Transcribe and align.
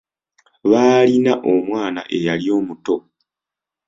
Baalina 0.69 1.33
omwana 1.53 2.01
eyali 2.15 2.47
omuto. 2.57 2.95